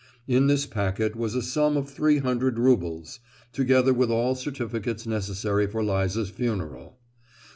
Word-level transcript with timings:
In 0.27 0.47
this 0.47 0.65
packet 0.65 1.15
was 1.15 1.35
a 1.35 1.43
sum 1.43 1.77
of 1.77 1.87
three 1.87 2.17
hundred 2.17 2.57
roubles, 2.57 3.19
together 3.53 3.93
with 3.93 4.09
all 4.09 4.33
certificates 4.33 5.05
necessary 5.05 5.67
for 5.67 5.83
Liza's 5.83 6.31
funeral. 6.31 6.97